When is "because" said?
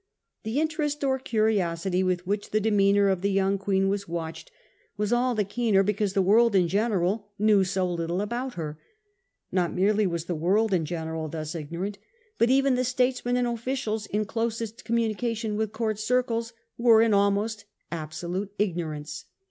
5.83-6.13